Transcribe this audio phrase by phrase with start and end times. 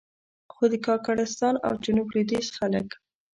[0.53, 2.87] خو د کاکړستان او جنوب لوېدیځ خلک.